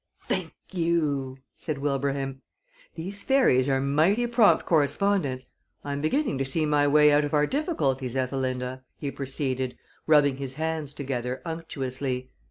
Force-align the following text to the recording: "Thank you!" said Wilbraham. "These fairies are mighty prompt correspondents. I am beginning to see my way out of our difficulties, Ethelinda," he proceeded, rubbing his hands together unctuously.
"Thank 0.21 0.55
you!" 0.71 1.37
said 1.53 1.77
Wilbraham. 1.77 2.41
"These 2.95 3.23
fairies 3.23 3.69
are 3.69 3.79
mighty 3.79 4.25
prompt 4.25 4.65
correspondents. 4.65 5.45
I 5.83 5.91
am 5.91 6.01
beginning 6.01 6.39
to 6.39 6.43
see 6.43 6.65
my 6.65 6.87
way 6.87 7.11
out 7.11 7.23
of 7.23 7.35
our 7.35 7.45
difficulties, 7.45 8.15
Ethelinda," 8.15 8.81
he 8.97 9.11
proceeded, 9.11 9.77
rubbing 10.07 10.37
his 10.37 10.55
hands 10.55 10.95
together 10.95 11.39
unctuously. 11.45 12.31